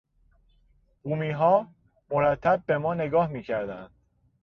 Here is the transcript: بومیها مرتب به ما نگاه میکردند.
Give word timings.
بومیها 1.03 1.67
مرتب 2.11 2.63
به 2.65 2.77
ما 2.77 2.93
نگاه 2.93 3.27
میکردند. 3.27 3.91